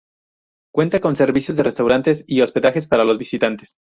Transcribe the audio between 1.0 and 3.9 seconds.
servicios de restaurantes y hospedajes para los visitantes.